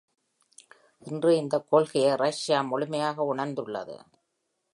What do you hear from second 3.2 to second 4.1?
உணர்ந்துள்ளது.